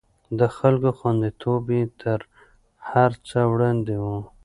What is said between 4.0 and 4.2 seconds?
و.